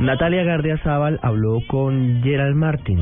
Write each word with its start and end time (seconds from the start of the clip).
Natalia 0.00 0.44
Gardia 0.44 0.76
Zaval 0.78 1.18
habló 1.22 1.60
con 1.68 2.22
Gerald 2.22 2.54
Martin. 2.54 3.00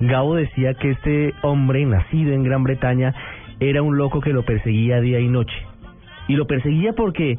Gabo 0.00 0.34
decía 0.34 0.74
que 0.74 0.90
este 0.90 1.32
hombre, 1.42 1.84
nacido 1.86 2.32
en 2.32 2.44
Gran 2.44 2.62
Bretaña, 2.64 3.14
era 3.60 3.82
un 3.82 3.96
loco 3.96 4.20
que 4.20 4.34
lo 4.34 4.44
perseguía 4.44 5.00
día 5.00 5.20
y 5.20 5.28
noche. 5.28 5.56
Y 6.28 6.36
lo 6.36 6.46
perseguía 6.46 6.92
porque 6.92 7.38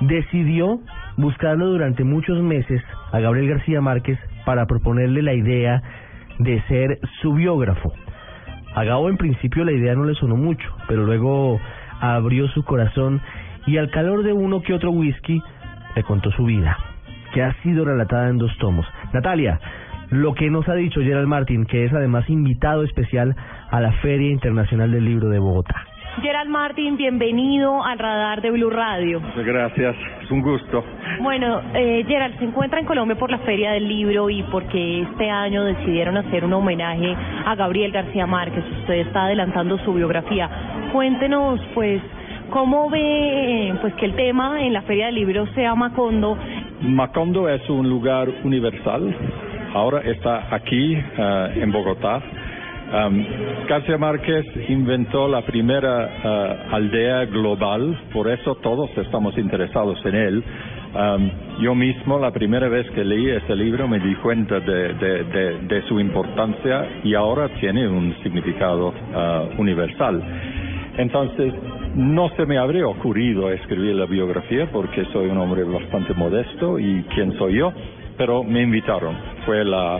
decidió 0.00 0.80
buscarlo 1.16 1.66
durante 1.66 2.02
muchos 2.02 2.42
meses 2.42 2.82
a 3.12 3.20
Gabriel 3.20 3.48
García 3.48 3.80
Márquez 3.80 4.18
para 4.44 4.66
proponerle 4.66 5.22
la 5.22 5.32
idea 5.32 5.82
de 6.40 6.60
ser 6.62 6.98
su 7.22 7.32
biógrafo. 7.32 7.92
A 8.74 8.82
Gabo 8.84 9.08
en 9.08 9.16
principio 9.16 9.64
la 9.64 9.72
idea 9.72 9.94
no 9.94 10.04
le 10.04 10.14
sonó 10.14 10.36
mucho, 10.36 10.68
pero 10.88 11.04
luego 11.04 11.60
abrió 12.00 12.48
su 12.48 12.64
corazón 12.64 13.22
y 13.66 13.78
al 13.78 13.90
calor 13.90 14.24
de 14.24 14.32
uno 14.32 14.62
que 14.62 14.74
otro 14.74 14.90
whisky 14.90 15.40
le 15.94 16.02
contó 16.02 16.30
su 16.32 16.44
vida, 16.44 16.76
que 17.36 17.42
ha 17.42 17.52
sido 17.62 17.84
relatada 17.84 18.30
en 18.30 18.38
dos 18.38 18.56
tomos. 18.56 18.86
Natalia, 19.12 19.60
lo 20.08 20.32
que 20.32 20.48
nos 20.48 20.66
ha 20.70 20.74
dicho 20.74 21.02
Gerald 21.02 21.28
Martin, 21.28 21.66
que 21.66 21.84
es 21.84 21.92
además 21.92 22.24
invitado 22.30 22.82
especial 22.82 23.36
a 23.70 23.78
la 23.78 23.92
Feria 24.00 24.30
Internacional 24.30 24.90
del 24.90 25.04
Libro 25.04 25.28
de 25.28 25.38
Bogotá. 25.38 25.84
Gerald 26.22 26.48
Martin, 26.48 26.96
bienvenido 26.96 27.84
al 27.84 27.98
radar 27.98 28.40
de 28.40 28.50
Blue 28.52 28.70
Radio. 28.70 29.20
Gracias, 29.36 29.94
es 30.22 30.30
un 30.30 30.40
gusto. 30.40 30.82
Bueno, 31.20 31.60
eh, 31.74 32.06
Gerald, 32.08 32.38
se 32.38 32.44
encuentra 32.46 32.80
en 32.80 32.86
Colombia 32.86 33.18
por 33.18 33.30
la 33.30 33.40
Feria 33.40 33.72
del 33.72 33.86
Libro 33.86 34.30
y 34.30 34.42
porque 34.44 35.02
este 35.02 35.28
año 35.28 35.62
decidieron 35.64 36.16
hacer 36.16 36.42
un 36.42 36.54
homenaje 36.54 37.14
a 37.44 37.54
Gabriel 37.54 37.92
García 37.92 38.26
Márquez. 38.26 38.64
Usted 38.80 38.94
está 38.94 39.24
adelantando 39.24 39.76
su 39.84 39.92
biografía. 39.92 40.48
Cuéntenos, 40.90 41.60
pues, 41.74 42.00
cómo 42.50 42.88
ve 42.90 43.74
pues 43.80 43.94
que 43.94 44.06
el 44.06 44.14
tema 44.14 44.62
en 44.62 44.72
la 44.72 44.82
Feria 44.82 45.06
del 45.06 45.16
Libro 45.16 45.46
sea 45.54 45.74
Macondo. 45.74 46.38
Macondo 46.82 47.48
es 47.48 47.68
un 47.68 47.88
lugar 47.88 48.28
universal. 48.44 49.14
Ahora 49.74 50.00
está 50.00 50.54
aquí 50.54 50.94
eh, 50.94 51.48
en 51.56 51.72
Bogotá 51.72 52.22
Um, 52.86 53.24
García 53.66 53.98
Márquez 53.98 54.46
inventó 54.68 55.26
la 55.26 55.42
primera 55.42 56.08
uh, 56.22 56.74
aldea 56.74 57.24
global, 57.24 57.98
por 58.12 58.30
eso 58.30 58.54
todos 58.56 58.96
estamos 58.96 59.36
interesados 59.38 59.98
en 60.06 60.14
él. 60.14 60.44
Um, 60.94 61.30
yo 61.60 61.74
mismo, 61.74 62.16
la 62.20 62.30
primera 62.30 62.68
vez 62.68 62.88
que 62.90 63.04
leí 63.04 63.28
este 63.30 63.56
libro, 63.56 63.88
me 63.88 63.98
di 63.98 64.14
cuenta 64.16 64.60
de, 64.60 64.94
de, 64.94 65.24
de, 65.24 65.58
de 65.62 65.82
su 65.88 65.98
importancia 65.98 66.86
y 67.02 67.14
ahora 67.14 67.48
tiene 67.58 67.88
un 67.88 68.14
significado 68.22 68.90
uh, 68.90 69.60
universal. 69.60 70.22
Entonces, 70.96 71.54
no 71.96 72.28
se 72.36 72.44
me 72.44 72.58
habría 72.58 72.86
ocurrido 72.86 73.50
escribir 73.50 73.94
la 73.94 74.04
biografía 74.04 74.70
porque 74.70 75.06
soy 75.12 75.28
un 75.28 75.38
hombre 75.38 75.64
bastante 75.64 76.12
modesto 76.12 76.78
y 76.78 77.02
quién 77.14 77.32
soy 77.38 77.54
yo, 77.54 77.72
pero 78.18 78.44
me 78.44 78.62
invitaron. 78.62 79.16
Fue 79.46 79.64
la 79.64 79.98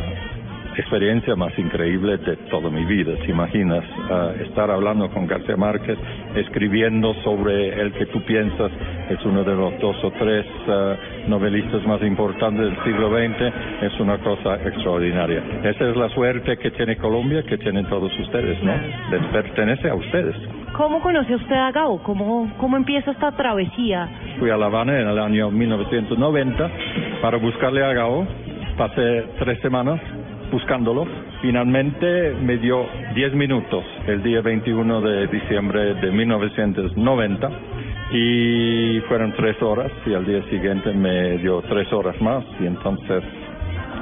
experiencia 0.77 1.35
más 1.37 1.59
increíble 1.59 2.19
de 2.19 2.37
toda 2.51 2.69
mi 2.69 2.85
vida. 2.85 3.15
¿Te 3.25 3.31
imaginas 3.31 3.83
uh, 4.11 4.43
estar 4.43 4.71
hablando 4.71 5.09
con 5.11 5.27
García 5.27 5.57
Márquez, 5.57 5.97
escribiendo 6.35 7.15
sobre 7.25 7.81
el 7.81 7.95
que 7.95 8.05
tú 8.07 8.21
piensas 8.27 8.71
es 9.09 9.25
uno 9.25 9.43
de 9.43 9.55
los 9.55 9.81
dos 9.81 9.97
o 10.05 10.11
tres 10.19 10.45
uh, 10.67 11.31
novelistas 11.31 11.83
más 11.87 12.03
importantes 12.03 12.61
del 12.61 12.85
siglo 12.85 13.09
XX? 13.09 13.55
Es 13.81 13.99
una 14.01 14.19
cosa 14.19 14.57
extraordinaria. 14.57 15.43
Esa 15.65 15.89
es 15.89 15.97
la 15.97 16.11
suerte 16.11 16.59
que 16.59 16.71
tiene 16.73 16.99
Colombia, 16.99 17.43
que 17.43 17.57
tienen 17.57 17.87
todos 17.87 18.13
ustedes, 18.19 18.63
¿no? 18.63 18.75
Les 19.11 19.23
pertenece 19.33 19.89
a 19.89 19.95
ustedes. 19.95 20.37
¿Cómo 20.77 21.01
conoce 21.01 21.35
usted 21.35 21.57
a 21.57 21.73
Gabo? 21.73 22.03
¿Cómo, 22.03 22.53
¿Cómo 22.59 22.77
empieza 22.77 23.11
esta 23.11 23.33
travesía? 23.33 24.11
Fui 24.39 24.51
a 24.51 24.59
La 24.59 24.67
Habana 24.67 25.01
en 25.01 25.09
el 25.09 25.19
año 25.19 25.51
1990 25.51 26.71
para 27.23 27.39
buscarle 27.39 27.83
a 27.83 27.95
Gabo. 27.95 28.27
Pasé 28.77 29.25
tres 29.39 29.59
semanas 29.63 29.99
buscándolo. 30.53 31.07
Finalmente 31.41 32.35
me 32.43 32.59
dio 32.59 32.85
10 33.15 33.33
minutos 33.33 33.85
el 34.07 34.23
día 34.23 34.43
21 34.43 35.01
de 35.01 35.27
diciembre 35.29 35.95
de 35.95 36.11
1990 36.11 37.51
y 38.13 39.01
fueron 39.09 39.33
tres 39.33 39.61
horas 39.63 39.91
y 40.05 40.13
al 40.13 40.27
día 40.27 40.43
siguiente 40.51 40.93
me 40.93 41.39
dio 41.39 41.63
tres 41.63 41.91
horas 41.91 42.21
más 42.21 42.45
y 42.61 42.67
entonces 42.67 43.25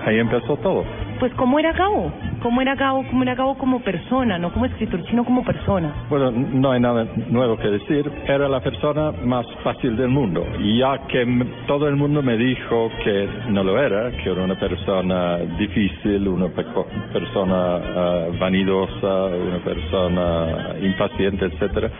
ahí 0.05 0.19
empezó 0.19 0.57
todo. 0.57 0.85
Pues 1.19 1.33
cómo 1.35 1.59
era 1.59 1.73
Gabo, 1.73 2.13
cómo 2.43 2.61
era 2.61 2.75
Gabo, 2.75 3.05
cómo 3.09 3.23
era 3.23 3.35
Gabo 3.35 3.57
como 3.57 3.81
persona, 3.81 4.39
no 4.39 4.53
como 4.53 4.67
escritor, 4.67 5.05
sino 5.09 5.25
como 5.25 5.45
persona. 5.45 5.93
Bueno, 6.09 6.31
no 6.31 6.73
hay 6.73 6.81
nada 6.81 7.07
nuevo 7.31 7.57
que 7.57 7.69
decir. 7.69 8.11
Era 8.27 8.49
la 8.49 8.61
persona 8.61 9.13
más 9.25 9.47
fácil 9.63 9.97
del 9.97 10.09
mundo. 10.09 10.45
Ya 10.79 11.07
que 11.07 11.25
todo 11.67 11.89
el 11.89 11.97
mundo 11.97 12.23
me 12.23 12.37
dijo 12.37 12.91
que 13.03 13.29
no 13.49 13.63
lo 13.63 13.81
era, 13.81 14.11
que 14.11 14.31
era 14.31 14.43
una 14.43 14.59
persona 14.59 15.39
difícil, 15.59 16.27
una 16.29 16.49
persona 16.49 17.77
uh, 17.77 18.39
vanidosa, 18.39 19.27
una 19.27 19.59
persona 19.65 20.75
impaciente, 20.81 21.47
etcétera 21.47 21.91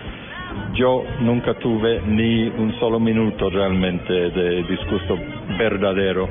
yo 0.75 1.05
nunca 1.21 1.55
tuve 1.55 2.01
ni 2.07 2.49
un 2.49 2.75
solo 2.79 2.99
minuto 2.99 3.49
realmente 3.51 4.13
de 4.13 4.63
discurso 4.65 5.17
verdadero. 5.59 6.29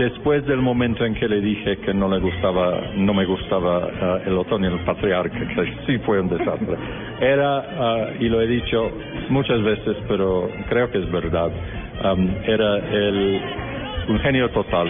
Después 0.00 0.46
del 0.46 0.62
momento 0.62 1.04
en 1.04 1.14
que 1.14 1.28
le 1.28 1.42
dije 1.42 1.76
que 1.84 1.92
no 1.92 2.08
le 2.08 2.20
gustaba, 2.20 2.80
no 2.96 3.12
me 3.12 3.26
gustaba 3.26 3.80
uh, 3.80 4.28
el 4.28 4.38
otoño 4.38 4.68
el 4.68 4.82
patriarca, 4.82 5.38
que 5.38 5.74
sí 5.86 5.98
fue 6.06 6.22
un 6.22 6.30
desastre. 6.30 6.74
Era, 7.20 7.58
uh, 7.58 8.24
y 8.24 8.30
lo 8.30 8.40
he 8.40 8.46
dicho 8.46 8.90
muchas 9.28 9.62
veces, 9.62 9.98
pero 10.08 10.48
creo 10.70 10.90
que 10.90 11.00
es 11.00 11.12
verdad, 11.12 11.50
um, 12.02 12.30
era 12.46 12.78
el, 12.78 13.42
un 14.08 14.18
genio 14.20 14.48
total, 14.48 14.88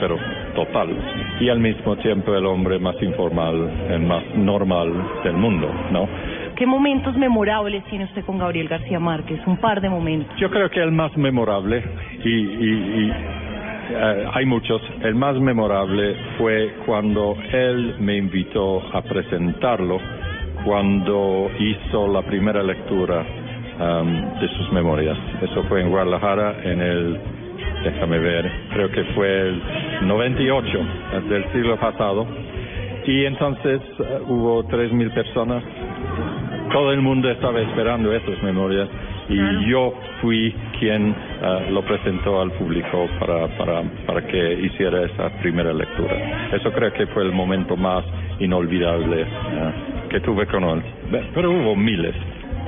pero 0.00 0.16
total, 0.54 0.96
y 1.40 1.50
al 1.50 1.58
mismo 1.58 1.96
tiempo 1.96 2.34
el 2.34 2.46
hombre 2.46 2.78
más 2.78 2.96
informal, 3.02 3.70
el 3.90 4.00
más 4.00 4.24
normal 4.34 4.90
del 5.24 5.34
mundo, 5.34 5.70
¿no? 5.92 6.08
¿Qué 6.56 6.64
momentos 6.66 7.14
memorables 7.18 7.84
tiene 7.84 8.06
usted 8.06 8.24
con 8.24 8.38
Gabriel 8.38 8.66
García 8.66 8.98
Márquez? 8.98 9.40
Un 9.46 9.58
par 9.58 9.82
de 9.82 9.90
momentos. 9.90 10.34
Yo 10.38 10.48
creo 10.48 10.70
que 10.70 10.82
el 10.82 10.90
más 10.90 11.14
memorable, 11.18 11.84
y, 12.24 12.30
y, 12.30 13.04
y 13.04 13.12
uh, 13.90 14.30
hay 14.32 14.46
muchos, 14.46 14.80
el 15.02 15.14
más 15.14 15.36
memorable 15.40 16.16
fue 16.38 16.74
cuando 16.86 17.36
él 17.52 17.96
me 18.00 18.16
invitó 18.16 18.82
a 18.92 19.02
presentarlo, 19.02 19.98
cuando 20.64 21.50
hizo 21.58 22.08
la 22.08 22.22
primera 22.22 22.62
lectura 22.62 23.24
um, 23.80 24.40
de 24.40 24.48
sus 24.56 24.72
memorias. 24.72 25.16
Eso 25.42 25.62
fue 25.64 25.82
en 25.82 25.90
Guadalajara 25.90 26.56
en 26.64 26.80
el, 26.80 27.20
déjame 27.84 28.18
ver, 28.18 28.50
creo 28.72 28.90
que 28.90 29.04
fue 29.14 29.48
el 29.48 29.62
98 30.02 30.78
del 31.28 31.52
siglo 31.52 31.76
pasado. 31.76 32.26
Y 33.06 33.24
entonces 33.24 33.80
uh, 33.98 34.32
hubo 34.32 34.64
tres 34.64 34.92
mil 34.92 35.10
personas 35.10 35.62
todo 36.70 36.92
el 36.92 37.00
mundo 37.00 37.30
estaba 37.30 37.60
esperando 37.60 38.12
esas 38.12 38.42
memorias 38.42 38.88
y 39.28 39.70
yo 39.70 39.94
fui 40.20 40.54
quien 40.78 41.14
uh, 41.42 41.70
lo 41.70 41.82
presentó 41.82 42.40
al 42.40 42.50
público 42.52 43.06
para, 43.18 43.46
para, 43.56 43.82
para 44.06 44.26
que 44.26 44.54
hiciera 44.54 45.04
esa 45.04 45.30
primera 45.40 45.72
lectura. 45.72 46.48
Eso 46.52 46.72
creo 46.72 46.92
que 46.92 47.06
fue 47.08 47.24
el 47.24 47.32
momento 47.32 47.76
más 47.76 48.04
inolvidable 48.38 49.22
uh, 49.22 50.08
que 50.08 50.20
tuve 50.20 50.46
con 50.46 50.64
él. 50.64 50.82
Pero 51.34 51.50
hubo 51.50 51.76
miles. 51.76 52.14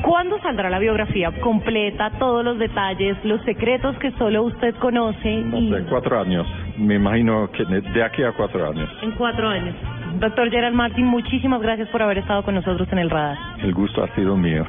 ¿Cuándo 0.02 0.38
saldrá 0.40 0.70
la 0.70 0.78
biografía 0.78 1.30
completa, 1.40 2.10
todos 2.18 2.42
los 2.42 2.58
detalles, 2.58 3.18
los 3.22 3.42
secretos 3.42 3.96
que 3.98 4.10
solo 4.12 4.44
usted 4.44 4.74
conoce? 4.76 5.36
No 5.42 5.60
sé, 5.76 5.84
cuatro 5.90 6.18
años. 6.20 6.46
Me 6.78 6.94
imagino 6.94 7.50
que 7.52 7.64
de 7.64 8.02
aquí 8.02 8.22
a 8.22 8.32
cuatro 8.32 8.66
años. 8.66 8.88
En 9.02 9.12
cuatro 9.12 9.48
años. 9.48 9.74
Doctor 10.18 10.50
Gerald 10.50 10.74
Martin, 10.74 11.04
muchísimas 11.04 11.60
gracias 11.60 11.88
por 11.88 12.02
haber 12.02 12.18
estado 12.18 12.42
con 12.42 12.54
nosotros 12.54 12.88
en 12.92 12.98
el 12.98 13.10
radar. 13.10 13.36
El 13.62 13.74
gusto 13.74 14.02
ha 14.02 14.14
sido 14.14 14.36
mío. 14.36 14.66